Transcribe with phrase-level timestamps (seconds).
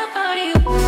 [0.00, 0.79] nobody